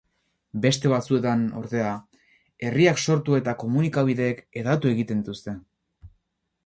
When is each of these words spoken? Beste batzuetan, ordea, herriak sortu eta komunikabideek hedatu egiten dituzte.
Beste 0.61 0.89
batzuetan, 0.93 1.43
ordea, 1.59 1.91
herriak 2.69 3.03
sortu 3.03 3.37
eta 3.43 3.55
komunikabideek 3.65 4.43
hedatu 4.63 4.93
egiten 4.97 5.23
dituzte. 5.25 5.59